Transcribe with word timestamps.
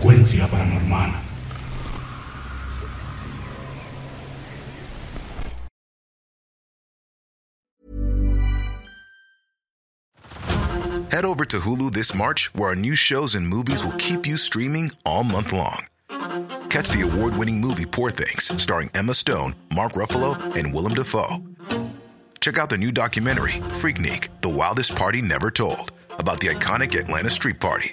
Frecuencia 0.00 0.46
paranormal. 0.46 1.20
Head 11.10 11.24
over 11.24 11.44
to 11.44 11.58
Hulu 11.58 11.92
this 11.92 12.14
March, 12.14 12.54
where 12.54 12.70
our 12.70 12.74
new 12.74 12.94
shows 12.94 13.34
and 13.34 13.46
movies 13.46 13.84
will 13.84 13.92
keep 13.98 14.26
you 14.26 14.36
streaming 14.36 14.92
all 15.04 15.22
month 15.22 15.52
long. 15.52 15.84
Catch 16.70 16.90
the 16.90 17.02
award 17.02 17.36
winning 17.36 17.60
movie 17.60 17.84
Poor 17.84 18.10
Things, 18.10 18.50
starring 18.62 18.90
Emma 18.94 19.12
Stone, 19.12 19.54
Mark 19.74 19.92
Ruffalo, 19.92 20.38
and 20.56 20.72
Willem 20.72 20.94
Dafoe. 20.94 21.42
Check 22.40 22.56
out 22.56 22.70
the 22.70 22.78
new 22.78 22.92
documentary, 22.92 23.60
Freaknik 23.80 24.28
The 24.40 24.48
Wildest 24.48 24.96
Party 24.96 25.20
Never 25.20 25.50
Told, 25.50 25.92
about 26.18 26.40
the 26.40 26.46
iconic 26.48 26.98
Atlanta 26.98 27.28
Street 27.28 27.60
Party. 27.60 27.92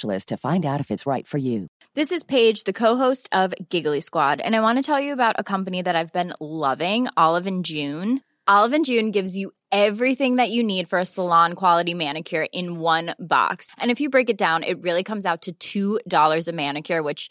to 0.00 0.36
find 0.36 0.64
out 0.64 0.80
if 0.80 0.90
it's 0.90 1.06
right 1.06 1.26
for 1.26 1.38
you. 1.38 1.68
This 1.94 2.12
is 2.12 2.24
Paige, 2.24 2.64
the 2.64 2.72
co-host 2.72 3.28
of 3.32 3.54
Giggly 3.68 4.00
Squad, 4.00 4.40
and 4.40 4.54
I 4.56 4.60
want 4.60 4.78
to 4.78 4.82
tell 4.82 5.00
you 5.00 5.12
about 5.12 5.36
a 5.38 5.44
company 5.44 5.82
that 5.82 5.96
I've 5.96 6.12
been 6.12 6.34
loving, 6.40 7.08
Olive 7.16 7.46
and 7.46 7.64
June. 7.64 8.20
Olive 8.46 8.72
and 8.72 8.84
June 8.84 9.10
gives 9.10 9.36
you 9.36 9.52
everything 9.70 10.36
that 10.36 10.50
you 10.50 10.62
need 10.62 10.88
for 10.88 10.98
a 10.98 11.04
salon 11.06 11.54
quality 11.54 11.94
manicure 11.94 12.46
in 12.52 12.78
one 12.78 13.14
box. 13.18 13.70
And 13.78 13.90
if 13.90 14.00
you 14.00 14.10
break 14.10 14.30
it 14.30 14.38
down, 14.38 14.62
it 14.62 14.82
really 14.82 15.04
comes 15.04 15.26
out 15.26 15.46
to 15.60 15.98
$2 16.02 16.48
a 16.48 16.52
manicure, 16.52 17.02
which 17.02 17.30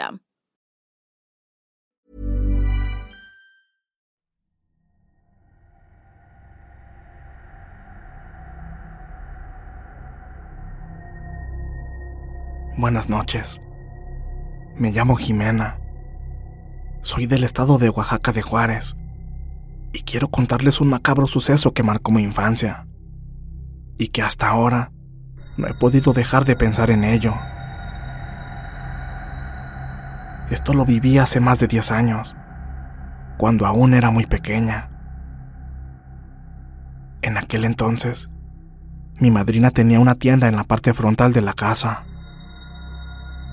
Buenas 12.77 13.09
noches. 13.09 13.61
Me 14.75 14.91
llamo 14.91 15.15
Jimena. 15.15 15.79
Soy 17.03 17.27
del 17.27 17.43
estado 17.43 17.77
de 17.77 17.89
Oaxaca 17.89 18.31
de 18.31 18.41
Juárez. 18.41 18.95
Y 19.93 19.99
quiero 19.99 20.29
contarles 20.29 20.81
un 20.81 20.89
macabro 20.89 21.27
suceso 21.27 21.73
que 21.73 21.83
marcó 21.83 22.11
mi 22.11 22.23
infancia. 22.23 22.87
Y 23.99 24.07
que 24.07 24.21
hasta 24.23 24.47
ahora 24.47 24.91
no 25.57 25.67
he 25.67 25.73
podido 25.73 26.13
dejar 26.13 26.45
de 26.45 26.55
pensar 26.55 26.89
en 26.89 27.03
ello. 27.03 27.35
Esto 30.51 30.73
lo 30.73 30.83
viví 30.83 31.17
hace 31.17 31.39
más 31.39 31.59
de 31.59 31.67
10 31.67 31.91
años, 31.91 32.35
cuando 33.37 33.65
aún 33.65 33.93
era 33.93 34.11
muy 34.11 34.25
pequeña. 34.25 34.89
En 37.21 37.37
aquel 37.37 37.63
entonces, 37.63 38.29
mi 39.17 39.31
madrina 39.31 39.71
tenía 39.71 40.01
una 40.01 40.15
tienda 40.15 40.49
en 40.49 40.57
la 40.57 40.65
parte 40.65 40.93
frontal 40.93 41.31
de 41.31 41.39
la 41.39 41.53
casa. 41.53 42.03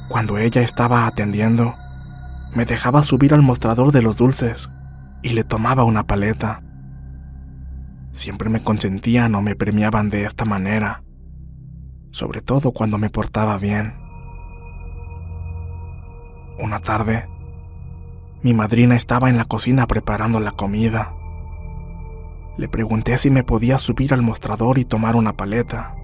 Cuando 0.08 0.38
ella 0.38 0.60
estaba 0.62 1.06
atendiendo, 1.06 1.76
me 2.52 2.64
dejaba 2.64 3.04
subir 3.04 3.32
al 3.32 3.42
mostrador 3.42 3.92
de 3.92 4.02
los 4.02 4.16
dulces 4.16 4.68
y 5.22 5.30
le 5.30 5.44
tomaba 5.44 5.84
una 5.84 6.02
paleta. 6.02 6.62
Siempre 8.10 8.48
me 8.48 8.60
consentían 8.60 9.36
o 9.36 9.40
me 9.40 9.54
premiaban 9.54 10.10
de 10.10 10.24
esta 10.24 10.44
manera, 10.44 11.04
sobre 12.10 12.40
todo 12.40 12.72
cuando 12.72 12.98
me 12.98 13.08
portaba 13.08 13.56
bien. 13.56 14.07
Una 16.60 16.80
tarde, 16.80 17.28
mi 18.42 18.52
madrina 18.52 18.96
estaba 18.96 19.28
en 19.30 19.36
la 19.36 19.44
cocina 19.44 19.86
preparando 19.86 20.40
la 20.40 20.50
comida. 20.50 21.14
Le 22.56 22.68
pregunté 22.68 23.16
si 23.16 23.30
me 23.30 23.44
podía 23.44 23.78
subir 23.78 24.12
al 24.12 24.22
mostrador 24.22 24.78
y 24.78 24.84
tomar 24.84 25.14
una 25.14 25.34
paleta. 25.34 25.94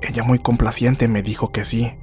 Ella 0.00 0.22
muy 0.22 0.38
complaciente 0.38 1.06
me 1.06 1.22
dijo 1.22 1.52
que 1.52 1.66
sí, 1.66 1.98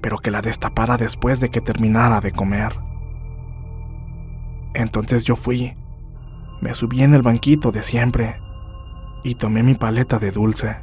pero 0.00 0.16
que 0.16 0.30
la 0.30 0.40
destapara 0.40 0.96
después 0.96 1.40
de 1.40 1.50
que 1.50 1.60
terminara 1.60 2.20
de 2.20 2.32
comer. 2.32 2.72
Entonces 4.72 5.24
yo 5.24 5.36
fui, 5.36 5.76
me 6.62 6.72
subí 6.72 7.02
en 7.02 7.12
el 7.12 7.20
banquito 7.20 7.70
de 7.70 7.82
siempre 7.82 8.40
y 9.24 9.34
tomé 9.34 9.62
mi 9.62 9.74
paleta 9.74 10.18
de 10.18 10.30
dulce. 10.30 10.74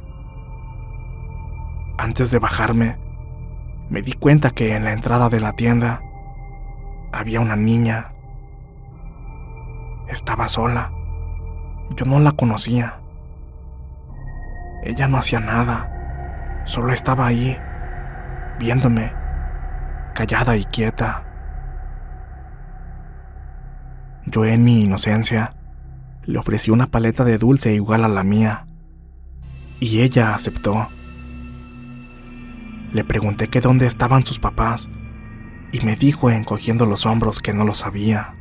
Antes 1.98 2.30
de 2.30 2.38
bajarme, 2.38 3.09
me 3.90 4.02
di 4.02 4.12
cuenta 4.12 4.52
que 4.52 4.76
en 4.76 4.84
la 4.84 4.92
entrada 4.92 5.28
de 5.28 5.40
la 5.40 5.52
tienda 5.52 6.00
había 7.12 7.40
una 7.40 7.56
niña. 7.56 8.12
Estaba 10.08 10.46
sola. 10.46 10.92
Yo 11.96 12.04
no 12.06 12.20
la 12.20 12.32
conocía. 12.32 13.00
Ella 14.84 15.08
no 15.08 15.18
hacía 15.18 15.40
nada. 15.40 16.62
Solo 16.66 16.92
estaba 16.92 17.26
ahí, 17.26 17.58
viéndome, 18.60 19.12
callada 20.14 20.56
y 20.56 20.64
quieta. 20.64 21.26
Yo 24.24 24.44
en 24.44 24.62
mi 24.62 24.84
inocencia 24.84 25.56
le 26.22 26.38
ofrecí 26.38 26.70
una 26.70 26.86
paleta 26.86 27.24
de 27.24 27.38
dulce 27.38 27.74
igual 27.74 28.04
a 28.04 28.08
la 28.08 28.22
mía. 28.22 28.66
Y 29.80 30.02
ella 30.02 30.32
aceptó. 30.34 30.86
Le 32.92 33.04
pregunté 33.04 33.48
que 33.48 33.60
dónde 33.60 33.86
estaban 33.86 34.26
sus 34.26 34.38
papás 34.38 34.88
y 35.72 35.80
me 35.80 35.94
dijo 35.94 36.30
encogiendo 36.30 36.86
los 36.86 37.06
hombros 37.06 37.38
que 37.40 37.52
no 37.52 37.64
lo 37.64 37.74
sabía. 37.74 38.34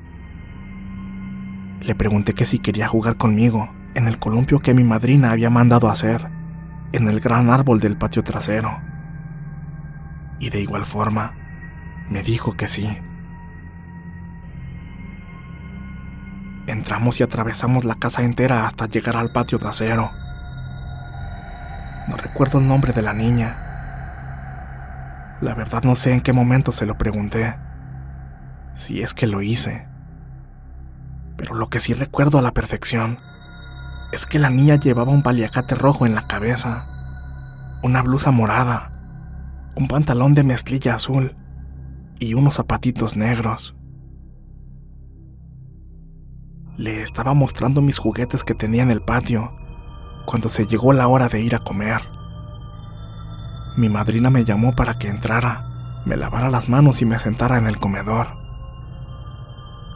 Le 1.81 1.93
pregunté 1.95 2.33
que 2.33 2.45
si 2.45 2.59
quería 2.59 2.87
jugar 2.87 3.17
conmigo 3.17 3.69
en 3.93 4.07
el 4.07 4.17
columpio 4.17 4.59
que 4.59 4.73
mi 4.73 4.83
madrina 4.83 5.31
había 5.31 5.49
mandado 5.49 5.89
hacer 5.89 6.27
en 6.91 7.07
el 7.07 7.19
gran 7.19 7.49
árbol 7.51 7.79
del 7.79 7.97
patio 7.97 8.23
trasero. 8.23 8.71
Y 10.39 10.49
de 10.49 10.61
igual 10.61 10.85
forma, 10.85 11.33
me 12.09 12.23
dijo 12.23 12.53
que 12.53 12.67
sí. 12.67 12.89
Entramos 16.65 17.19
y 17.19 17.23
atravesamos 17.23 17.83
la 17.83 17.95
casa 17.95 18.23
entera 18.23 18.65
hasta 18.65 18.87
llegar 18.87 19.17
al 19.17 19.31
patio 19.31 19.59
trasero. 19.59 20.11
No 22.07 22.17
recuerdo 22.17 22.59
el 22.59 22.67
nombre 22.67 22.93
de 22.93 23.01
la 23.01 23.13
niña. 23.13 23.68
La 25.41 25.53
verdad 25.53 25.83
no 25.83 25.95
sé 25.95 26.13
en 26.13 26.21
qué 26.21 26.33
momento 26.33 26.71
se 26.71 26.85
lo 26.85 26.97
pregunté. 26.97 27.55
Si 28.73 29.01
es 29.01 29.13
que 29.13 29.27
lo 29.27 29.41
hice. 29.41 29.87
Pero 31.37 31.55
lo 31.55 31.69
que 31.69 31.79
sí 31.79 31.93
recuerdo 31.93 32.37
a 32.37 32.41
la 32.41 32.51
perfección 32.51 33.19
es 34.11 34.25
que 34.25 34.39
la 34.39 34.49
niña 34.49 34.75
llevaba 34.75 35.11
un 35.11 35.23
paliacate 35.23 35.75
rojo 35.75 36.05
en 36.05 36.15
la 36.15 36.27
cabeza, 36.27 36.87
una 37.83 38.01
blusa 38.01 38.31
morada, 38.31 38.91
un 39.75 39.87
pantalón 39.87 40.33
de 40.33 40.43
mezclilla 40.43 40.95
azul 40.95 41.35
y 42.19 42.33
unos 42.33 42.55
zapatitos 42.55 43.15
negros. 43.15 43.75
Le 46.75 47.01
estaba 47.01 47.33
mostrando 47.33 47.81
mis 47.81 47.97
juguetes 47.97 48.43
que 48.43 48.55
tenía 48.55 48.83
en 48.83 48.91
el 48.91 49.01
patio 49.01 49.55
cuando 50.25 50.49
se 50.49 50.65
llegó 50.65 50.91
la 50.91 51.07
hora 51.07 51.29
de 51.29 51.41
ir 51.41 51.55
a 51.55 51.59
comer. 51.59 52.18
Mi 53.77 53.89
madrina 53.89 54.29
me 54.29 54.45
llamó 54.45 54.75
para 54.75 54.97
que 54.97 55.07
entrara, 55.07 56.01
me 56.05 56.17
lavara 56.17 56.49
las 56.49 56.69
manos 56.69 57.01
y 57.01 57.05
me 57.05 57.19
sentara 57.19 57.57
en 57.57 57.67
el 57.67 57.79
comedor. 57.79 58.37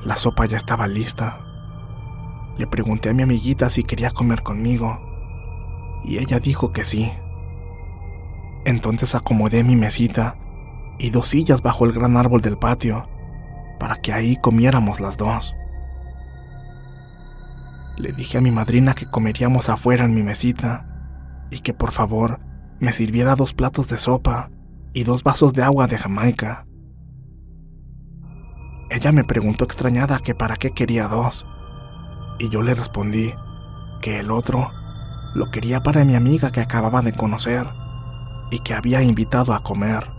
La 0.03 0.15
sopa 0.15 0.45
ya 0.45 0.57
estaba 0.57 0.87
lista. 0.87 1.39
Le 2.57 2.67
pregunté 2.67 3.09
a 3.09 3.13
mi 3.13 3.23
amiguita 3.23 3.69
si 3.69 3.83
quería 3.83 4.11
comer 4.11 4.43
conmigo 4.43 4.99
y 6.03 6.17
ella 6.17 6.39
dijo 6.39 6.71
que 6.71 6.83
sí. 6.83 7.11
Entonces 8.65 9.15
acomodé 9.15 9.63
mi 9.63 9.75
mesita 9.75 10.37
y 10.99 11.09
dos 11.09 11.27
sillas 11.27 11.61
bajo 11.61 11.85
el 11.85 11.93
gran 11.93 12.15
árbol 12.17 12.41
del 12.41 12.57
patio 12.57 13.07
para 13.79 13.95
que 13.95 14.13
ahí 14.13 14.37
comiéramos 14.37 14.99
las 14.99 15.17
dos. 15.17 15.55
Le 17.97 18.11
dije 18.11 18.37
a 18.37 18.41
mi 18.41 18.51
madrina 18.51 18.93
que 18.93 19.05
comeríamos 19.05 19.69
afuera 19.69 20.05
en 20.05 20.13
mi 20.13 20.23
mesita 20.23 20.85
y 21.49 21.59
que 21.59 21.73
por 21.73 21.91
favor 21.91 22.39
me 22.83 22.91
sirviera 22.91 23.37
dos 23.37 23.53
platos 23.53 23.87
de 23.87 23.97
sopa 23.97 24.51
y 24.91 25.05
dos 25.05 25.23
vasos 25.23 25.53
de 25.53 25.63
agua 25.63 25.87
de 25.87 25.97
Jamaica. 25.97 26.67
Ella 28.89 29.13
me 29.13 29.23
preguntó 29.23 29.63
extrañada 29.63 30.19
que 30.19 30.35
para 30.35 30.57
qué 30.57 30.71
quería 30.71 31.07
dos, 31.07 31.47
y 32.39 32.49
yo 32.49 32.61
le 32.61 32.73
respondí 32.73 33.33
que 34.01 34.19
el 34.19 34.31
otro 34.31 34.69
lo 35.33 35.49
quería 35.49 35.81
para 35.81 36.03
mi 36.03 36.15
amiga 36.15 36.51
que 36.51 36.59
acababa 36.59 37.01
de 37.01 37.13
conocer 37.13 37.69
y 38.51 38.59
que 38.59 38.73
había 38.73 39.01
invitado 39.01 39.53
a 39.53 39.63
comer. 39.63 40.11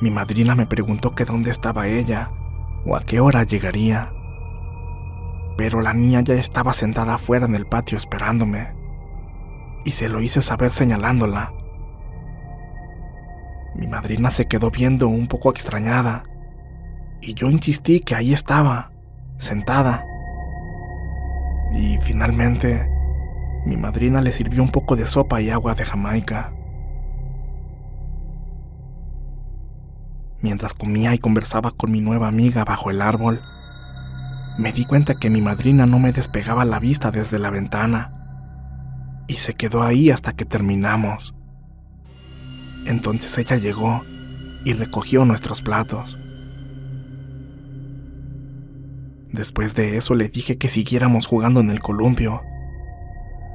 Mi 0.00 0.10
madrina 0.10 0.54
me 0.54 0.64
preguntó 0.64 1.14
que 1.14 1.26
dónde 1.26 1.50
estaba 1.50 1.86
ella 1.86 2.30
o 2.86 2.96
a 2.96 3.02
qué 3.02 3.20
hora 3.20 3.42
llegaría, 3.42 4.10
pero 5.58 5.82
la 5.82 5.92
niña 5.92 6.22
ya 6.22 6.32
estaba 6.32 6.72
sentada 6.72 7.16
afuera 7.16 7.44
en 7.44 7.54
el 7.54 7.66
patio 7.66 7.98
esperándome, 7.98 8.73
y 9.84 9.92
se 9.92 10.08
lo 10.08 10.20
hice 10.20 10.42
saber 10.42 10.72
señalándola. 10.72 11.52
Mi 13.74 13.86
madrina 13.86 14.30
se 14.30 14.46
quedó 14.46 14.70
viendo 14.70 15.08
un 15.08 15.26
poco 15.26 15.50
extrañada 15.50 16.24
y 17.20 17.34
yo 17.34 17.50
insistí 17.50 18.00
que 18.00 18.14
ahí 18.14 18.32
estaba, 18.32 18.92
sentada. 19.38 20.06
Y 21.72 21.98
finalmente, 21.98 22.88
mi 23.66 23.76
madrina 23.76 24.20
le 24.20 24.30
sirvió 24.30 24.62
un 24.62 24.70
poco 24.70 24.96
de 24.96 25.06
sopa 25.06 25.40
y 25.40 25.50
agua 25.50 25.74
de 25.74 25.84
Jamaica. 25.84 26.52
Mientras 30.40 30.74
comía 30.74 31.14
y 31.14 31.18
conversaba 31.18 31.70
con 31.70 31.90
mi 31.90 32.00
nueva 32.00 32.28
amiga 32.28 32.64
bajo 32.64 32.90
el 32.90 33.00
árbol, 33.02 33.42
me 34.58 34.72
di 34.72 34.84
cuenta 34.84 35.14
que 35.14 35.30
mi 35.30 35.40
madrina 35.40 35.86
no 35.86 35.98
me 35.98 36.12
despegaba 36.12 36.64
la 36.64 36.78
vista 36.78 37.10
desde 37.10 37.38
la 37.38 37.50
ventana 37.50 38.13
y 39.26 39.34
se 39.34 39.54
quedó 39.54 39.82
ahí 39.82 40.10
hasta 40.10 40.32
que 40.32 40.44
terminamos. 40.44 41.34
Entonces 42.86 43.36
ella 43.38 43.56
llegó 43.56 44.04
y 44.64 44.72
recogió 44.72 45.24
nuestros 45.24 45.62
platos. 45.62 46.18
Después 49.32 49.74
de 49.74 49.96
eso 49.96 50.14
le 50.14 50.28
dije 50.28 50.58
que 50.58 50.68
siguiéramos 50.68 51.26
jugando 51.26 51.60
en 51.60 51.70
el 51.70 51.80
columpio, 51.80 52.42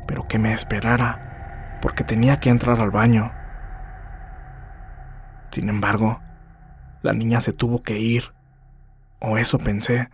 pero 0.07 0.25
que 0.27 0.37
me 0.37 0.53
esperara, 0.53 1.79
porque 1.81 2.03
tenía 2.03 2.39
que 2.39 2.49
entrar 2.49 2.81
al 2.81 2.91
baño. 2.91 3.31
Sin 5.51 5.69
embargo, 5.69 6.19
la 7.01 7.13
niña 7.13 7.39
se 7.41 7.53
tuvo 7.53 7.81
que 7.81 7.97
ir, 7.97 8.33
o 9.21 9.37
eso 9.37 9.57
pensé, 9.57 10.09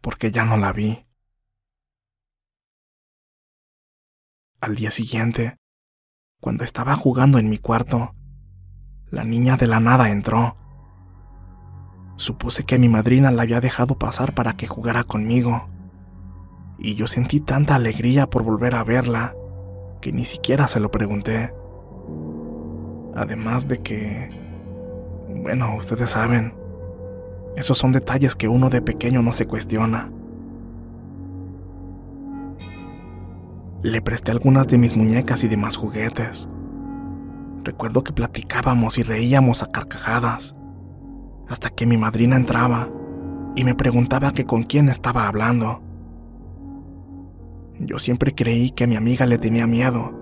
porque 0.00 0.30
ya 0.30 0.44
no 0.44 0.56
la 0.56 0.72
vi. 0.72 1.07
Al 4.60 4.74
día 4.74 4.90
siguiente, 4.90 5.56
cuando 6.40 6.64
estaba 6.64 6.96
jugando 6.96 7.38
en 7.38 7.48
mi 7.48 7.58
cuarto, 7.58 8.16
la 9.08 9.22
niña 9.22 9.56
de 9.56 9.68
la 9.68 9.78
nada 9.78 10.10
entró. 10.10 10.56
Supuse 12.16 12.64
que 12.64 12.76
mi 12.76 12.88
madrina 12.88 13.30
la 13.30 13.42
había 13.42 13.60
dejado 13.60 13.96
pasar 13.96 14.34
para 14.34 14.54
que 14.54 14.66
jugara 14.66 15.04
conmigo, 15.04 15.68
y 16.76 16.96
yo 16.96 17.06
sentí 17.06 17.38
tanta 17.38 17.76
alegría 17.76 18.26
por 18.26 18.42
volver 18.42 18.74
a 18.74 18.82
verla 18.82 19.32
que 20.00 20.10
ni 20.10 20.24
siquiera 20.24 20.66
se 20.66 20.80
lo 20.80 20.90
pregunté. 20.90 21.54
Además 23.14 23.68
de 23.68 23.78
que, 23.78 24.28
bueno, 25.40 25.76
ustedes 25.76 26.10
saben, 26.10 26.52
esos 27.56 27.78
son 27.78 27.92
detalles 27.92 28.34
que 28.34 28.48
uno 28.48 28.70
de 28.70 28.82
pequeño 28.82 29.22
no 29.22 29.32
se 29.32 29.46
cuestiona. 29.46 30.10
Le 33.82 34.02
presté 34.02 34.32
algunas 34.32 34.66
de 34.66 34.76
mis 34.76 34.96
muñecas 34.96 35.44
y 35.44 35.48
demás 35.48 35.76
juguetes. 35.76 36.48
Recuerdo 37.62 38.02
que 38.02 38.12
platicábamos 38.12 38.98
y 38.98 39.04
reíamos 39.04 39.62
a 39.62 39.70
carcajadas, 39.70 40.56
hasta 41.48 41.70
que 41.70 41.86
mi 41.86 41.96
madrina 41.96 42.36
entraba 42.36 42.88
y 43.54 43.62
me 43.62 43.76
preguntaba 43.76 44.32
que 44.32 44.46
con 44.46 44.64
quién 44.64 44.88
estaba 44.88 45.28
hablando. 45.28 45.80
Yo 47.78 48.00
siempre 48.00 48.34
creí 48.34 48.70
que 48.70 48.88
mi 48.88 48.96
amiga 48.96 49.26
le 49.26 49.38
tenía 49.38 49.68
miedo, 49.68 50.12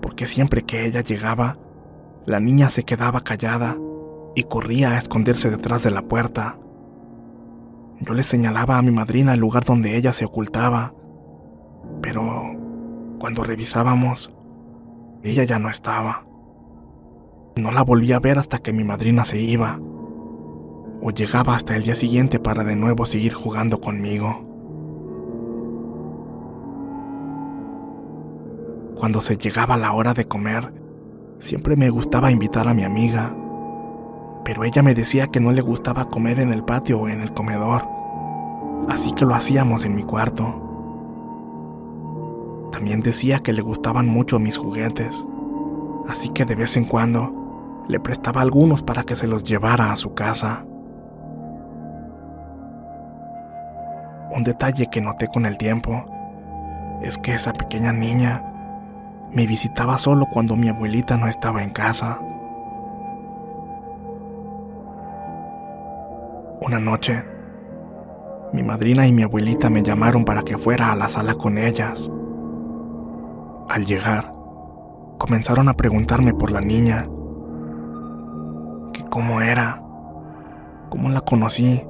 porque 0.00 0.26
siempre 0.26 0.62
que 0.62 0.84
ella 0.84 1.02
llegaba, 1.02 1.58
la 2.26 2.40
niña 2.40 2.68
se 2.68 2.82
quedaba 2.82 3.20
callada 3.20 3.76
y 4.34 4.42
corría 4.42 4.90
a 4.90 4.98
esconderse 4.98 5.52
detrás 5.52 5.84
de 5.84 5.92
la 5.92 6.02
puerta. 6.02 6.58
Yo 8.00 8.12
le 8.12 8.24
señalaba 8.24 8.78
a 8.78 8.82
mi 8.82 8.90
madrina 8.90 9.34
el 9.34 9.40
lugar 9.40 9.64
donde 9.64 9.96
ella 9.96 10.12
se 10.12 10.24
ocultaba, 10.24 10.94
pero 12.00 12.71
cuando 13.22 13.44
revisábamos, 13.44 14.34
ella 15.22 15.44
ya 15.44 15.60
no 15.60 15.70
estaba. 15.70 16.24
No 17.54 17.70
la 17.70 17.82
volví 17.82 18.10
a 18.10 18.18
ver 18.18 18.36
hasta 18.36 18.58
que 18.58 18.72
mi 18.72 18.82
madrina 18.82 19.24
se 19.24 19.40
iba, 19.40 19.78
o 21.00 21.12
llegaba 21.12 21.54
hasta 21.54 21.76
el 21.76 21.84
día 21.84 21.94
siguiente 21.94 22.40
para 22.40 22.64
de 22.64 22.74
nuevo 22.74 23.06
seguir 23.06 23.32
jugando 23.32 23.80
conmigo. 23.80 24.44
Cuando 28.96 29.20
se 29.20 29.36
llegaba 29.36 29.76
la 29.76 29.92
hora 29.92 30.14
de 30.14 30.24
comer, 30.24 30.74
siempre 31.38 31.76
me 31.76 31.90
gustaba 31.90 32.32
invitar 32.32 32.66
a 32.66 32.74
mi 32.74 32.82
amiga, 32.82 33.36
pero 34.44 34.64
ella 34.64 34.82
me 34.82 34.94
decía 34.96 35.28
que 35.28 35.38
no 35.38 35.52
le 35.52 35.62
gustaba 35.62 36.08
comer 36.08 36.40
en 36.40 36.52
el 36.52 36.64
patio 36.64 36.98
o 36.98 37.08
en 37.08 37.20
el 37.20 37.32
comedor, 37.32 37.86
así 38.88 39.12
que 39.12 39.24
lo 39.24 39.36
hacíamos 39.36 39.84
en 39.84 39.94
mi 39.94 40.02
cuarto. 40.02 40.71
También 42.72 43.00
decía 43.00 43.40
que 43.40 43.52
le 43.52 43.62
gustaban 43.62 44.06
mucho 44.06 44.38
mis 44.38 44.56
juguetes, 44.56 45.24
así 46.08 46.30
que 46.30 46.44
de 46.44 46.54
vez 46.54 46.76
en 46.76 46.84
cuando 46.84 47.84
le 47.86 48.00
prestaba 48.00 48.40
algunos 48.40 48.82
para 48.82 49.04
que 49.04 49.14
se 49.14 49.26
los 49.26 49.44
llevara 49.44 49.92
a 49.92 49.96
su 49.96 50.14
casa. 50.14 50.64
Un 54.34 54.42
detalle 54.44 54.86
que 54.90 55.02
noté 55.02 55.28
con 55.28 55.44
el 55.44 55.58
tiempo 55.58 56.06
es 57.02 57.18
que 57.18 57.34
esa 57.34 57.52
pequeña 57.52 57.92
niña 57.92 58.42
me 59.30 59.46
visitaba 59.46 59.98
solo 59.98 60.26
cuando 60.26 60.56
mi 60.56 60.68
abuelita 60.68 61.18
no 61.18 61.28
estaba 61.28 61.62
en 61.62 61.70
casa. 61.70 62.18
Una 66.60 66.80
noche, 66.80 67.22
mi 68.52 68.62
madrina 68.62 69.06
y 69.06 69.12
mi 69.12 69.22
abuelita 69.22 69.68
me 69.68 69.82
llamaron 69.82 70.24
para 70.24 70.42
que 70.42 70.56
fuera 70.56 70.92
a 70.92 70.96
la 70.96 71.08
sala 71.08 71.34
con 71.34 71.58
ellas. 71.58 72.10
Al 73.72 73.86
llegar, 73.86 74.30
comenzaron 75.16 75.66
a 75.70 75.72
preguntarme 75.72 76.34
por 76.34 76.52
la 76.52 76.60
niña, 76.60 77.08
que 78.92 79.02
cómo 79.08 79.40
era, 79.40 79.82
cómo 80.90 81.08
la 81.08 81.22
conocí 81.22 81.82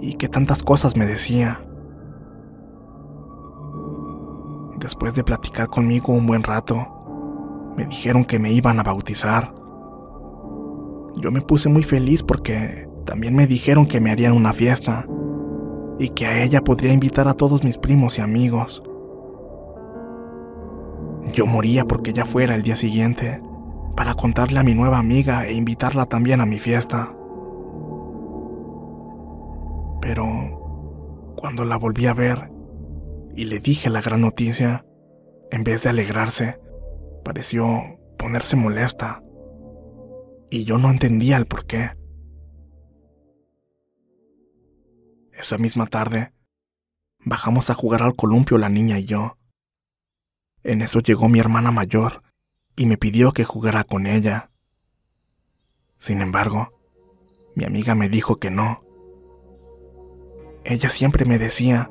y 0.00 0.14
qué 0.14 0.30
tantas 0.30 0.62
cosas 0.62 0.96
me 0.96 1.04
decía. 1.04 1.60
Después 4.78 5.14
de 5.14 5.24
platicar 5.24 5.68
conmigo 5.68 6.14
un 6.14 6.26
buen 6.26 6.42
rato, 6.42 6.88
me 7.76 7.84
dijeron 7.84 8.24
que 8.24 8.38
me 8.38 8.52
iban 8.52 8.80
a 8.80 8.82
bautizar. 8.82 9.52
Yo 11.16 11.30
me 11.30 11.42
puse 11.42 11.68
muy 11.68 11.82
feliz 11.82 12.22
porque 12.22 12.88
también 13.04 13.36
me 13.36 13.46
dijeron 13.46 13.84
que 13.84 14.00
me 14.00 14.10
harían 14.10 14.32
una 14.32 14.54
fiesta 14.54 15.06
y 15.98 16.08
que 16.08 16.24
a 16.24 16.42
ella 16.42 16.62
podría 16.62 16.94
invitar 16.94 17.28
a 17.28 17.34
todos 17.34 17.62
mis 17.62 17.76
primos 17.76 18.16
y 18.16 18.22
amigos. 18.22 18.82
Yo 21.34 21.46
moría 21.46 21.84
porque 21.84 22.10
ella 22.10 22.24
fuera 22.24 22.54
el 22.54 22.62
día 22.62 22.76
siguiente 22.76 23.42
para 23.96 24.14
contarle 24.14 24.60
a 24.60 24.62
mi 24.62 24.72
nueva 24.72 24.98
amiga 24.98 25.44
e 25.46 25.54
invitarla 25.54 26.06
también 26.06 26.40
a 26.40 26.46
mi 26.46 26.60
fiesta. 26.60 27.12
Pero 30.00 31.34
cuando 31.36 31.64
la 31.64 31.76
volví 31.76 32.06
a 32.06 32.14
ver 32.14 32.52
y 33.34 33.46
le 33.46 33.58
dije 33.58 33.90
la 33.90 34.00
gran 34.00 34.20
noticia, 34.20 34.86
en 35.50 35.64
vez 35.64 35.82
de 35.82 35.88
alegrarse, 35.88 36.60
pareció 37.24 37.80
ponerse 38.16 38.54
molesta. 38.54 39.20
Y 40.50 40.62
yo 40.62 40.78
no 40.78 40.88
entendía 40.88 41.36
el 41.36 41.46
por 41.46 41.66
qué. 41.66 41.96
Esa 45.32 45.58
misma 45.58 45.86
tarde, 45.86 46.32
bajamos 47.24 47.70
a 47.70 47.74
jugar 47.74 48.04
al 48.04 48.14
columpio 48.14 48.56
la 48.56 48.68
niña 48.68 49.00
y 49.00 49.06
yo. 49.06 49.36
En 50.64 50.80
eso 50.80 51.00
llegó 51.00 51.28
mi 51.28 51.38
hermana 51.38 51.70
mayor 51.70 52.22
y 52.74 52.86
me 52.86 52.96
pidió 52.96 53.32
que 53.32 53.44
jugara 53.44 53.84
con 53.84 54.06
ella. 54.06 54.50
Sin 55.98 56.22
embargo, 56.22 56.70
mi 57.54 57.64
amiga 57.64 57.94
me 57.94 58.08
dijo 58.08 58.36
que 58.36 58.50
no. 58.50 58.82
Ella 60.64 60.88
siempre 60.88 61.26
me 61.26 61.38
decía 61.38 61.90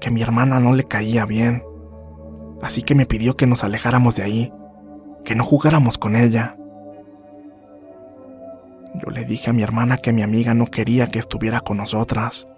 que 0.00 0.10
mi 0.10 0.22
hermana 0.22 0.58
no 0.58 0.74
le 0.74 0.84
caía 0.84 1.26
bien, 1.26 1.62
así 2.62 2.82
que 2.82 2.94
me 2.94 3.04
pidió 3.04 3.36
que 3.36 3.46
nos 3.46 3.62
alejáramos 3.62 4.16
de 4.16 4.22
ahí, 4.22 4.52
que 5.26 5.34
no 5.34 5.44
jugáramos 5.44 5.98
con 5.98 6.16
ella. 6.16 6.56
Yo 8.94 9.10
le 9.10 9.26
dije 9.26 9.50
a 9.50 9.52
mi 9.52 9.62
hermana 9.62 9.98
que 9.98 10.14
mi 10.14 10.22
amiga 10.22 10.54
no 10.54 10.66
quería 10.66 11.10
que 11.10 11.18
estuviera 11.18 11.60
con 11.60 11.76
nosotras, 11.76 12.48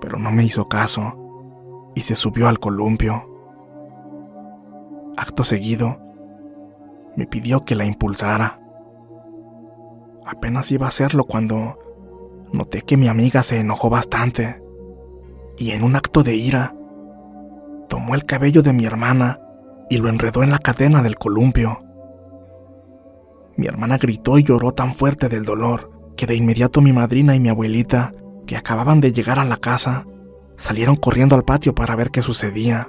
pero 0.00 0.16
no 0.16 0.30
me 0.30 0.44
hizo 0.44 0.68
caso 0.68 1.92
y 1.96 2.02
se 2.02 2.14
subió 2.14 2.46
al 2.46 2.60
columpio. 2.60 3.33
Acto 5.16 5.44
seguido, 5.44 5.98
me 7.16 7.26
pidió 7.26 7.64
que 7.64 7.74
la 7.74 7.84
impulsara. 7.84 8.58
Apenas 10.26 10.70
iba 10.72 10.86
a 10.86 10.88
hacerlo 10.88 11.24
cuando 11.24 11.78
noté 12.52 12.82
que 12.82 12.96
mi 12.96 13.08
amiga 13.08 13.42
se 13.42 13.58
enojó 13.58 13.90
bastante 13.90 14.60
y 15.58 15.70
en 15.70 15.84
un 15.84 15.96
acto 15.96 16.22
de 16.22 16.34
ira 16.34 16.74
tomó 17.88 18.14
el 18.14 18.24
cabello 18.24 18.62
de 18.62 18.72
mi 18.72 18.84
hermana 18.84 19.38
y 19.88 19.98
lo 19.98 20.08
enredó 20.08 20.42
en 20.42 20.50
la 20.50 20.58
cadena 20.58 21.02
del 21.02 21.16
columpio. 21.16 21.80
Mi 23.56 23.66
hermana 23.66 23.98
gritó 23.98 24.38
y 24.38 24.42
lloró 24.42 24.72
tan 24.72 24.94
fuerte 24.94 25.28
del 25.28 25.44
dolor 25.44 25.90
que 26.16 26.26
de 26.26 26.34
inmediato 26.34 26.80
mi 26.80 26.92
madrina 26.92 27.34
y 27.34 27.40
mi 27.40 27.48
abuelita, 27.48 28.12
que 28.46 28.56
acababan 28.56 29.00
de 29.00 29.12
llegar 29.12 29.38
a 29.38 29.44
la 29.44 29.56
casa, 29.56 30.06
salieron 30.56 30.96
corriendo 30.96 31.36
al 31.36 31.44
patio 31.44 31.74
para 31.74 31.96
ver 31.96 32.10
qué 32.10 32.22
sucedía. 32.22 32.88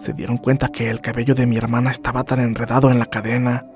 Se 0.00 0.14
dieron 0.14 0.38
cuenta 0.38 0.68
que 0.68 0.88
el 0.88 1.02
cabello 1.02 1.34
de 1.34 1.44
mi 1.44 1.58
hermana 1.58 1.90
estaba 1.90 2.24
tan 2.24 2.40
enredado 2.40 2.90
en 2.90 2.98
la 2.98 3.04
cadena 3.04 3.66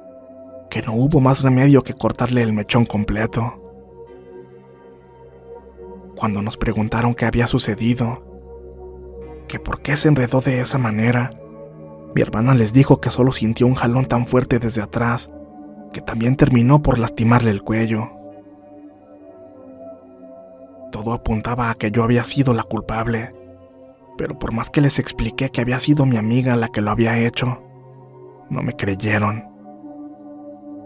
que 0.71 0.81
no 0.81 0.95
hubo 0.95 1.21
más 1.21 1.43
remedio 1.43 1.83
que 1.83 1.93
cortarle 1.93 2.43
el 2.43 2.55
mechón 2.55 2.87
completo. 2.87 3.61
Cuando 6.17 6.41
nos 6.41 6.57
preguntaron 6.57 7.15
qué 7.15 7.27
había 7.27 7.47
sucedido, 7.47 8.23
que 9.49 9.59
por 9.59 9.83
qué 9.83 9.99
se 9.99 10.09
enredó 10.09 10.41
de 10.41 10.63
esa 10.63 10.79
manera, 10.79 11.31
mi 12.15 12.23
hermana 12.23 12.55
les 12.55 12.73
dijo 12.73 13.03
que 13.03 13.11
solo 13.11 13.31
sintió 13.31 13.67
un 13.67 13.75
jalón 13.75 14.07
tan 14.07 14.27
fuerte 14.27 14.59
desde 14.59 14.81
atrás 14.81 15.31
que 15.93 16.01
también 16.01 16.37
terminó 16.37 16.83
por 16.83 16.99
lastimarle 16.99 17.51
el 17.51 17.61
cuello. 17.61 18.09
Todo 20.91 21.13
apuntaba 21.13 21.69
a 21.69 21.75
que 21.75 21.91
yo 21.91 22.03
había 22.03 22.25
sido 22.25 22.55
la 22.55 22.63
culpable, 22.63 23.35
pero 24.17 24.39
por 24.39 24.53
más 24.53 24.71
que 24.71 24.81
les 24.81 24.99
expliqué 24.99 25.51
que 25.51 25.61
había 25.61 25.79
sido 25.79 26.07
mi 26.07 26.17
amiga 26.17 26.57
la 26.57 26.69
que 26.69 26.81
lo 26.81 26.91
había 26.91 27.19
hecho, 27.19 27.63
no 28.51 28.63
me 28.63 28.75
creyeron, 28.75 29.45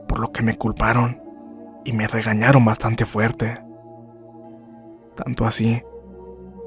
por 0.09 0.21
lo 0.21 0.33
que 0.33 0.43
me 0.43 0.57
culparon 0.57 1.21
y 1.85 1.93
me 1.93 2.07
regañaron 2.07 2.65
bastante 2.65 3.05
fuerte. 3.05 3.59
Tanto 5.15 5.45
así 5.45 5.83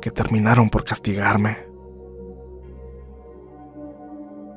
que 0.01 0.11
terminaron 0.11 0.69
por 0.69 0.83
castigarme. 0.83 1.57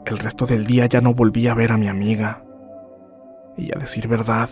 El 0.07 0.19
resto 0.19 0.47
del 0.47 0.67
día 0.67 0.87
ya 0.87 1.01
no 1.01 1.15
volví 1.15 1.49
a 1.49 1.55
ver 1.55 1.73
a 1.73 1.79
mi 1.79 1.89
amiga. 1.89 2.45
Y 3.57 3.75
a 3.75 3.79
decir 3.79 4.09
verdad, 4.09 4.51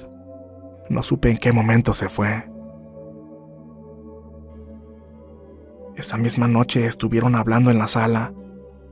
no 0.89 1.03
supe 1.03 1.31
en 1.31 1.39
qué 1.39 1.53
momento 1.53 1.93
se 1.93 2.09
fue. 2.09 2.45
Esa 6.03 6.19
misma 6.19 6.49
noche 6.49 6.87
estuvieron 6.87 7.37
hablando 7.37 7.71
en 7.71 7.79
la 7.79 7.87
sala 7.87 8.35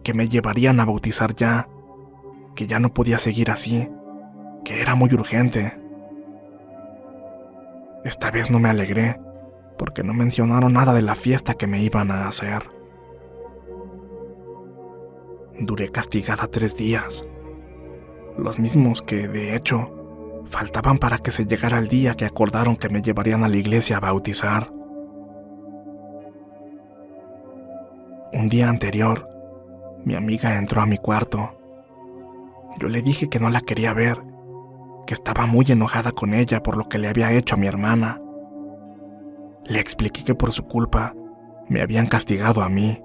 que 0.04 0.14
me 0.14 0.28
llevarían 0.28 0.78
a 0.78 0.84
bautizar 0.84 1.34
ya, 1.34 1.68
que 2.54 2.68
ya 2.68 2.78
no 2.78 2.94
podía 2.94 3.18
seguir 3.18 3.50
así, 3.50 3.90
que 4.64 4.80
era 4.80 4.94
muy 4.94 5.12
urgente. 5.12 5.76
Esta 8.04 8.30
vez 8.30 8.48
no 8.52 8.60
me 8.60 8.68
alegré, 8.68 9.20
porque 9.76 10.04
no 10.04 10.14
mencionaron 10.14 10.74
nada 10.74 10.94
de 10.94 11.02
la 11.02 11.16
fiesta 11.16 11.54
que 11.54 11.66
me 11.66 11.82
iban 11.82 12.12
a 12.12 12.28
hacer. 12.28 12.62
Duré 15.58 15.90
castigada 15.90 16.46
tres 16.46 16.76
días, 16.76 17.24
los 18.38 18.60
mismos 18.60 19.02
que, 19.02 19.26
de 19.26 19.56
hecho, 19.56 20.42
faltaban 20.46 20.98
para 20.98 21.18
que 21.18 21.32
se 21.32 21.44
llegara 21.44 21.80
el 21.80 21.88
día 21.88 22.14
que 22.14 22.24
acordaron 22.24 22.76
que 22.76 22.88
me 22.88 23.02
llevarían 23.02 23.42
a 23.42 23.48
la 23.48 23.56
iglesia 23.56 23.96
a 23.96 24.00
bautizar. 24.00 24.79
Un 28.32 28.48
día 28.48 28.68
anterior, 28.68 29.28
mi 30.04 30.14
amiga 30.14 30.56
entró 30.56 30.82
a 30.82 30.86
mi 30.86 30.98
cuarto. 30.98 31.50
Yo 32.78 32.88
le 32.88 33.02
dije 33.02 33.28
que 33.28 33.40
no 33.40 33.50
la 33.50 33.60
quería 33.60 33.92
ver, 33.92 34.22
que 35.04 35.14
estaba 35.14 35.46
muy 35.46 35.64
enojada 35.68 36.12
con 36.12 36.32
ella 36.32 36.62
por 36.62 36.76
lo 36.76 36.88
que 36.88 36.98
le 36.98 37.08
había 37.08 37.32
hecho 37.32 37.56
a 37.56 37.58
mi 37.58 37.66
hermana. 37.66 38.22
Le 39.64 39.80
expliqué 39.80 40.22
que 40.22 40.36
por 40.36 40.52
su 40.52 40.64
culpa 40.64 41.12
me 41.68 41.82
habían 41.82 42.06
castigado 42.06 42.62
a 42.62 42.68
mí. 42.68 43.02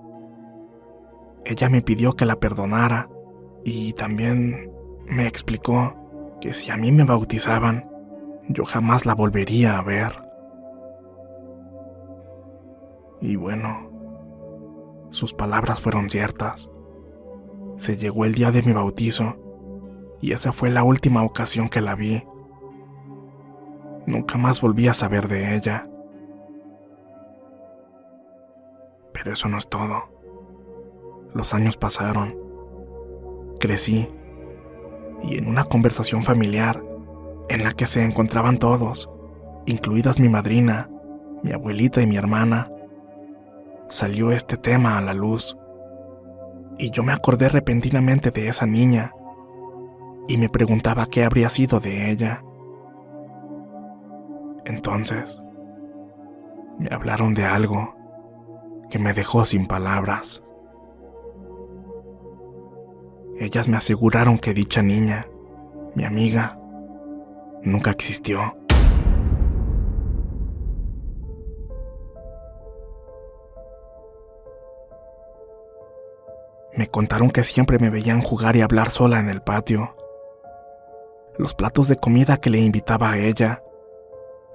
Ella 1.43 1.69
me 1.69 1.81
pidió 1.81 2.13
que 2.13 2.27
la 2.27 2.35
perdonara 2.35 3.09
y 3.63 3.93
también 3.93 4.71
me 5.07 5.25
explicó 5.25 6.37
que 6.39 6.53
si 6.53 6.69
a 6.69 6.77
mí 6.77 6.91
me 6.91 7.03
bautizaban, 7.03 7.89
yo 8.47 8.63
jamás 8.63 9.07
la 9.07 9.15
volvería 9.15 9.79
a 9.79 9.81
ver. 9.81 10.11
Y 13.21 13.37
bueno, 13.37 13.94
sus 15.15 15.33
palabras 15.33 15.79
fueron 15.79 16.09
ciertas. 16.09 16.69
Se 17.77 17.95
llegó 17.95 18.25
el 18.25 18.33
día 18.33 18.51
de 18.51 18.61
mi 18.63 18.73
bautizo 18.73 19.35
y 20.21 20.33
esa 20.33 20.51
fue 20.51 20.69
la 20.69 20.83
última 20.83 21.23
ocasión 21.23 21.69
que 21.69 21.81
la 21.81 21.95
vi. 21.95 22.23
Nunca 24.05 24.37
más 24.37 24.59
volví 24.59 24.87
a 24.87 24.93
saber 24.93 25.27
de 25.27 25.55
ella. 25.55 25.87
Pero 29.13 29.31
eso 29.31 29.47
no 29.47 29.57
es 29.57 29.69
todo. 29.69 30.09
Los 31.33 31.53
años 31.53 31.77
pasaron. 31.77 32.37
Crecí. 33.59 34.07
Y 35.23 35.37
en 35.37 35.47
una 35.47 35.63
conversación 35.63 36.23
familiar, 36.23 36.83
en 37.47 37.63
la 37.63 37.73
que 37.73 37.87
se 37.87 38.03
encontraban 38.03 38.57
todos, 38.57 39.09
incluidas 39.65 40.19
mi 40.19 40.27
madrina, 40.27 40.89
mi 41.41 41.53
abuelita 41.53 42.01
y 42.01 42.07
mi 42.07 42.17
hermana, 42.17 42.69
salió 43.89 44.31
este 44.31 44.57
tema 44.57 44.97
a 44.97 45.01
la 45.01 45.13
luz. 45.13 45.57
Y 46.77 46.91
yo 46.91 47.03
me 47.03 47.13
acordé 47.13 47.49
repentinamente 47.49 48.31
de 48.31 48.49
esa 48.49 48.65
niña 48.65 49.13
y 50.27 50.37
me 50.37 50.49
preguntaba 50.49 51.05
qué 51.05 51.23
habría 51.23 51.49
sido 51.49 51.79
de 51.79 52.11
ella. 52.11 52.43
Entonces, 54.65 55.41
me 56.79 56.93
hablaron 56.93 57.33
de 57.33 57.45
algo 57.45 57.95
que 58.89 58.99
me 58.99 59.13
dejó 59.13 59.45
sin 59.45 59.67
palabras. 59.67 60.41
Ellas 63.37 63.67
me 63.67 63.77
aseguraron 63.77 64.37
que 64.37 64.53
dicha 64.53 64.81
niña, 64.81 65.27
mi 65.93 66.05
amiga, 66.05 66.59
nunca 67.63 67.91
existió. 67.91 68.57
Me 76.75 76.87
contaron 76.87 77.31
que 77.31 77.43
siempre 77.43 77.79
me 77.79 77.89
veían 77.89 78.21
jugar 78.21 78.57
y 78.57 78.61
hablar 78.61 78.89
sola 78.89 79.19
en 79.19 79.29
el 79.29 79.41
patio. 79.41 79.95
Los 81.37 81.53
platos 81.53 81.87
de 81.87 81.97
comida 81.97 82.37
que 82.37 82.49
le 82.49 82.59
invitaba 82.59 83.11
a 83.11 83.17
ella. 83.17 83.63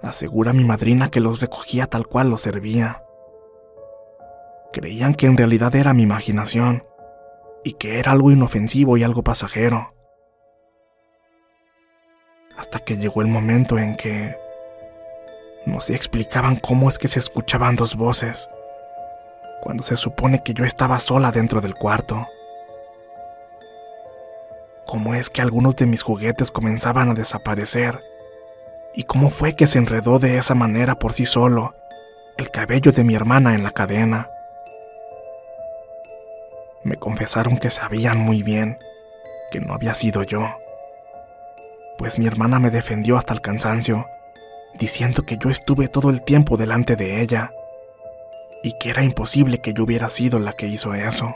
Asegura 0.02 0.52
mi 0.52 0.64
madrina 0.64 1.10
que 1.10 1.20
los 1.20 1.40
recogía 1.40 1.86
tal 1.86 2.06
cual 2.06 2.28
los 2.28 2.42
servía. 2.42 3.04
Creían 4.72 5.14
que 5.14 5.26
en 5.26 5.36
realidad 5.36 5.74
era 5.74 5.94
mi 5.94 6.02
imaginación 6.02 6.84
y 7.64 7.72
que 7.74 7.98
era 7.98 8.12
algo 8.12 8.30
inofensivo 8.30 8.98
y 8.98 9.02
algo 9.02 9.22
pasajero. 9.22 9.94
Hasta 12.58 12.80
que 12.80 12.98
llegó 12.98 13.22
el 13.22 13.28
momento 13.28 13.78
en 13.78 13.96
que 13.96 14.36
no 15.64 15.80
se 15.80 15.94
explicaban 15.94 16.56
cómo 16.56 16.88
es 16.88 16.98
que 16.98 17.08
se 17.08 17.18
escuchaban 17.18 17.76
dos 17.76 17.96
voces 17.96 18.48
cuando 19.60 19.82
se 19.82 19.96
supone 19.96 20.42
que 20.42 20.54
yo 20.54 20.64
estaba 20.64 20.98
sola 21.00 21.32
dentro 21.32 21.60
del 21.60 21.74
cuarto. 21.74 22.26
¿Cómo 24.86 25.14
es 25.14 25.30
que 25.30 25.42
algunos 25.42 25.76
de 25.76 25.86
mis 25.86 26.02
juguetes 26.02 26.50
comenzaban 26.50 27.10
a 27.10 27.14
desaparecer? 27.14 28.00
¿Y 28.94 29.04
cómo 29.04 29.30
fue 29.30 29.54
que 29.54 29.66
se 29.66 29.78
enredó 29.78 30.18
de 30.18 30.38
esa 30.38 30.54
manera 30.54 30.96
por 30.96 31.12
sí 31.12 31.26
solo 31.26 31.74
el 32.40 32.50
cabello 32.50 32.90
de 32.90 33.04
mi 33.04 33.14
hermana 33.14 33.54
en 33.54 33.62
la 33.62 33.70
cadena. 33.70 34.30
Me 36.82 36.96
confesaron 36.96 37.58
que 37.58 37.68
sabían 37.68 38.18
muy 38.18 38.42
bien 38.42 38.78
que 39.50 39.60
no 39.60 39.74
había 39.74 39.92
sido 39.92 40.22
yo, 40.22 40.56
pues 41.98 42.18
mi 42.18 42.26
hermana 42.26 42.58
me 42.58 42.70
defendió 42.70 43.18
hasta 43.18 43.34
el 43.34 43.42
cansancio, 43.42 44.06
diciendo 44.78 45.24
que 45.24 45.36
yo 45.36 45.50
estuve 45.50 45.88
todo 45.88 46.08
el 46.08 46.22
tiempo 46.22 46.56
delante 46.56 46.96
de 46.96 47.20
ella 47.20 47.52
y 48.62 48.72
que 48.72 48.90
era 48.90 49.02
imposible 49.02 49.58
que 49.58 49.72
yo 49.72 49.84
hubiera 49.84 50.08
sido 50.08 50.38
la 50.38 50.52
que 50.52 50.66
hizo 50.66 50.94
eso. 50.94 51.34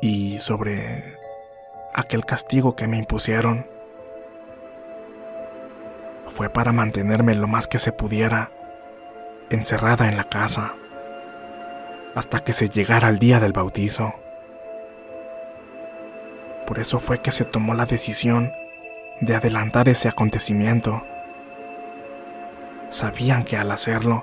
Y 0.00 0.38
sobre 0.38 1.16
aquel 1.94 2.24
castigo 2.24 2.76
que 2.76 2.88
me 2.88 2.98
impusieron, 2.98 3.66
fue 6.26 6.48
para 6.48 6.72
mantenerme 6.72 7.34
lo 7.34 7.46
más 7.46 7.68
que 7.68 7.78
se 7.78 7.92
pudiera 7.92 8.50
encerrada 9.50 10.08
en 10.08 10.16
la 10.16 10.24
casa 10.24 10.74
hasta 12.14 12.40
que 12.40 12.52
se 12.52 12.68
llegara 12.68 13.08
el 13.08 13.18
día 13.18 13.40
del 13.40 13.52
bautizo. 13.52 14.14
Por 16.66 16.78
eso 16.78 16.98
fue 16.98 17.18
que 17.18 17.30
se 17.30 17.44
tomó 17.44 17.74
la 17.74 17.86
decisión 17.86 18.50
de 19.20 19.34
adelantar 19.34 19.88
ese 19.88 20.08
acontecimiento. 20.08 21.04
Sabían 22.94 23.42
que 23.42 23.56
al 23.56 23.72
hacerlo, 23.72 24.22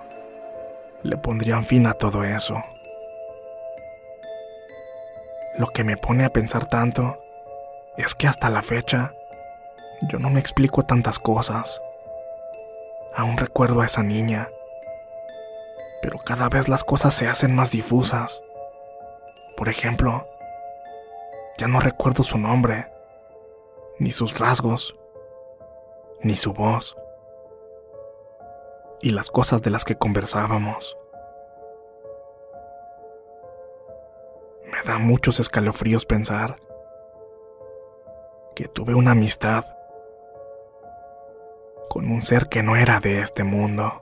le 1.04 1.18
pondrían 1.18 1.66
fin 1.66 1.88
a 1.88 1.94
todo 1.94 2.24
eso. 2.24 2.56
Lo 5.58 5.68
que 5.68 5.84
me 5.84 5.98
pone 5.98 6.24
a 6.24 6.30
pensar 6.30 6.68
tanto 6.68 7.18
es 7.98 8.16
que 8.16 8.30
hasta 8.30 8.50
la 8.50 8.62
fecha 8.62 9.14
yo 10.10 10.20
no 10.20 10.30
me 10.30 10.40
explico 10.40 10.84
tantas 10.84 11.20
cosas. 11.20 11.82
Aún 13.14 13.36
recuerdo 13.36 13.82
a 13.82 13.86
esa 13.88 14.04
niña, 14.04 14.48
pero 16.02 16.20
cada 16.20 16.48
vez 16.48 16.70
las 16.70 16.86
cosas 16.86 17.14
se 17.14 17.28
hacen 17.28 17.54
más 17.54 17.72
difusas. 17.72 18.42
Por 19.58 19.68
ejemplo, 19.68 20.30
ya 21.58 21.68
no 21.68 21.82
recuerdo 21.82 22.24
su 22.24 22.38
nombre, 22.38 22.90
ni 24.00 24.14
sus 24.14 24.40
rasgos, 24.40 24.96
ni 26.22 26.38
su 26.38 26.54
voz, 26.54 26.96
y 29.02 29.10
las 29.12 29.30
cosas 29.30 29.62
de 29.62 29.70
las 29.72 29.86
que 29.86 29.96
conversábamos. 29.96 30.98
Me 34.72 34.82
da 34.84 35.00
muchos 35.00 35.40
escalofríos 35.40 36.06
pensar 36.06 36.56
que 38.56 38.68
tuve 38.68 38.94
una 38.94 39.12
amistad 39.12 39.66
con 41.90 42.10
un 42.10 42.22
ser 42.22 42.48
que 42.48 42.64
no 42.64 42.76
era 42.76 43.00
de 43.00 43.22
este 43.22 43.44
mundo. 43.44 44.02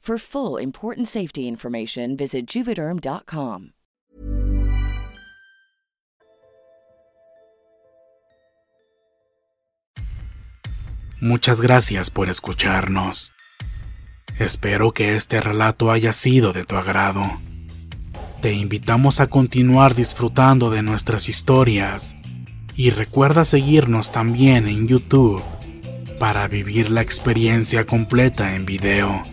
For 0.00 0.18
full 0.18 0.58
important 0.58 1.06
safety 1.06 1.46
information, 1.46 2.16
visit 2.16 2.46
juvederm.com. 2.46 3.72
Muchas 11.20 11.60
gracias 11.60 12.10
por 12.10 12.28
escucharnos. 12.28 13.32
Espero 14.38 14.92
que 14.92 15.16
este 15.16 15.40
relato 15.40 15.90
haya 15.90 16.12
sido 16.12 16.52
de 16.52 16.64
tu 16.64 16.76
agrado. 16.76 17.24
Te 18.40 18.52
invitamos 18.52 19.18
a 19.18 19.26
continuar 19.26 19.96
disfrutando 19.96 20.70
de 20.70 20.82
nuestras 20.82 21.28
historias 21.28 22.14
y 22.76 22.90
recuerda 22.90 23.44
seguirnos 23.44 24.12
también 24.12 24.68
en 24.68 24.86
YouTube 24.86 25.42
para 26.20 26.46
vivir 26.46 26.90
la 26.90 27.00
experiencia 27.00 27.84
completa 27.84 28.54
en 28.54 28.64
video, 28.64 29.24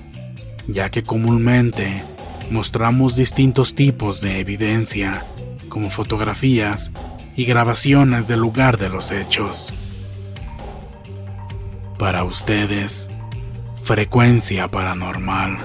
ya 0.67 0.89
que 0.89 1.03
comúnmente 1.03 2.03
mostramos 2.49 3.15
distintos 3.15 3.75
tipos 3.75 4.21
de 4.21 4.39
evidencia, 4.39 5.25
como 5.69 5.89
fotografías 5.89 6.91
y 7.35 7.45
grabaciones 7.45 8.27
del 8.27 8.39
lugar 8.39 8.77
de 8.77 8.89
los 8.89 9.11
hechos. 9.11 9.73
Para 11.97 12.23
ustedes, 12.23 13.09
frecuencia 13.83 14.67
paranormal. 14.67 15.57